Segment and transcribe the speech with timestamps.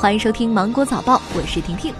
[0.00, 1.92] 欢迎收听《芒果早报》，我是婷婷。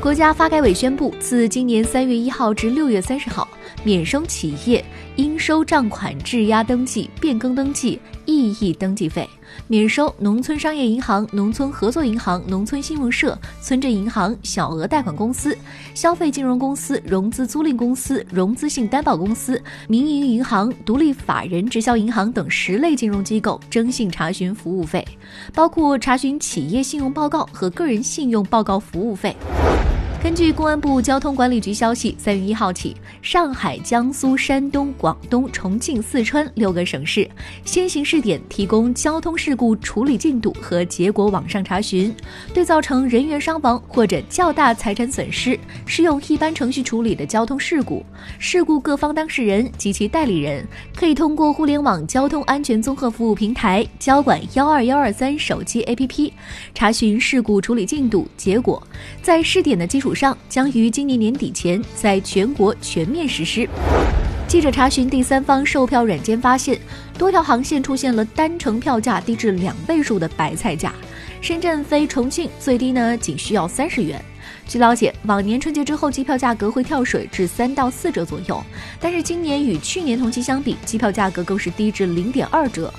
[0.00, 3.48] 国家发改委宣布，自今年三月一号至六月三十号，
[3.82, 4.84] 免收企业
[5.16, 9.28] 应收账款质押登记、变更登记、异议登记费，
[9.66, 15.56] 免收农村商业银行、农村合作银行、农村信用社、村镇银行、小额贷款公司、
[15.94, 25.06] 消费金融公司、融资租赁公司、融资性担保公司、民营银行、独立法人直销银行等十类金融机构征信查询服务费，
[25.54, 29.36] 包括查询企业信用报告和个人信用报告服务费。
[30.22, 37.28] 根据公安部交通管理局消息，三月一号起，上海、江苏、山东、广东、重庆、四川六个省市
[37.64, 42.14] 先行试点提供交通事故处理进度和结果网上查询。
[42.52, 48.04] 对造成人员伤亡或者较大财产损失适用一般程序处理的交通事故，
[48.38, 50.62] 事故各方当事人及其代理人
[50.94, 56.30] 可以通过互联网交通安全综合服务平台交管幺二幺二三手机 APP
[56.74, 58.86] 查询事故处理进度结果，
[59.22, 60.09] 在试点的基础。
[60.14, 63.68] 上将于今年年底前在全国全面实施。
[64.48, 66.78] 记者查询第三方售票软件发现，
[67.16, 70.92] 多条航线出现了单程票价低至两倍数的白菜价。
[71.40, 74.22] 深圳飞重庆最低呢仅需要三十元。
[74.66, 78.62] 据了解，往年春节之后机票价格会跳水至三到四折左右，
[79.00, 82.92] 但是今年与去年同期相比，机票价格更是低至零点二折。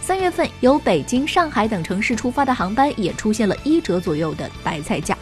[0.00, 5.16] 三月份由北京、上海等城市出发的航班也出现了一折左右的白菜价。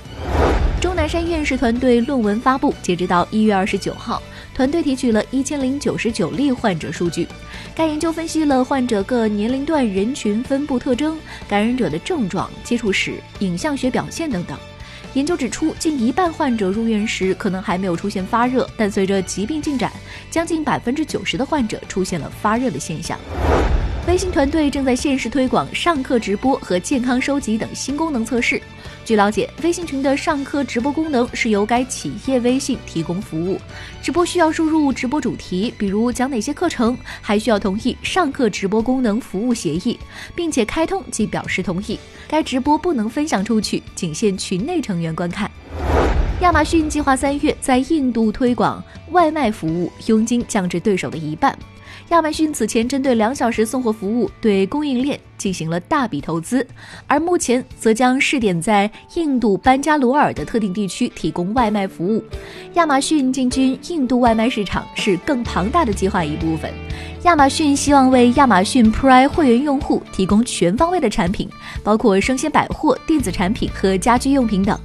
[1.06, 4.22] 山院士团队论文发布，截止到一月二十九号，
[4.54, 7.26] 团队提取了一千零九十九例患者数据。
[7.74, 11.18] 该研究分析了患者各年龄段人群分布特征、
[11.48, 14.56] 感染者的症状、接触史、影像学表现等等。
[15.14, 19.90] 研究指出，近一半患者入院时可能还没有出现发热，但随着疾病进展，
[20.30, 23.18] 将近百分之九十的患者出现了发热的现象。
[24.06, 28.60] 微信团队正在限时推广上课直播和健康收集等新功能测试。
[29.06, 33.56] 据了解，微信群的上课直播功能是由该企业微信提供服务。
[34.02, 39.96] 直播需要输入直播主题，比如讲哪些课程，还需要同意上课直播功能服务协议，
[40.34, 41.96] 并且开通即表示同意。
[42.26, 45.48] 该直播不能分享出去，仅限群内成员观看。
[46.40, 51.56] 亚马逊计划三月在印度推广外卖服务，佣金降至对手的一半。
[52.10, 56.66] 亚马逊此前针对两小时送货服务对供应链进行了大笔投资，
[57.06, 62.22] 而目前则将试点在印度班加罗尔的特定地区提供外卖服务。
[62.74, 66.72] 亚马逊进军印度外卖市场是更庞大的计划一部分。
[67.24, 71.48] 亚马逊希望为亚马逊 Prime 会员用户提供全方位的产品，
[71.82, 74.78] 包括生鲜百货、电子产品和家居用品等。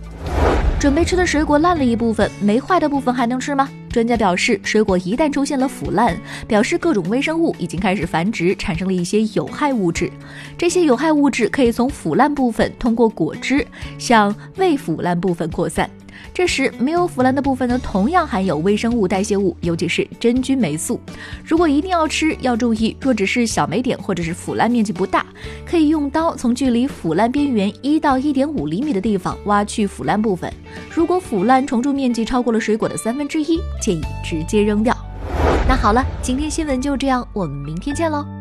[0.82, 3.70] 准备吃的水果烂了一部分，没坏的部分还能吃吗？
[3.88, 10.12] 专家表示，水果一旦出现了腐烂，表示各种微生物已经开始繁殖，产生了一些有害物质。
[10.58, 13.64] 这些有害物质可以从腐烂部分通过果汁
[14.00, 15.88] 向未腐烂部分扩散。
[16.34, 21.00] 这时，没有腐烂的部分呢，同样含有微生物代谢物，尤其是真菌霉素。
[21.44, 25.26] 如果一定要吃，要注意，若只是小霉点或者是腐烂面积不大，
[25.66, 30.52] 可以用刀从距离腐烂边缘一到一点五厘米的地方挖去腐烂部分。
[30.90, 34.96] 如果腐烂虫蛀面积超过了水果的三分之一，建议直接扔掉。
[35.68, 38.41] 那好了，今天新闻就这样，我们明天见喽。